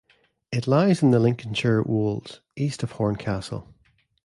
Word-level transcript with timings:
It 0.51 0.65
lies 0.65 1.03
in 1.03 1.11
the 1.11 1.19
Lincolnshire 1.19 1.83
Wolds, 1.83 2.39
east 2.55 2.79
from 2.81 2.89
Horncastle. 2.89 3.71